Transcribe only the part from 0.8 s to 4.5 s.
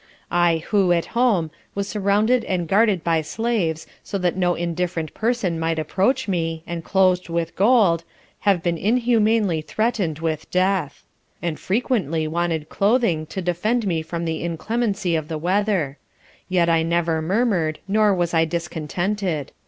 at home, was surrounded and guarded by slaves, so that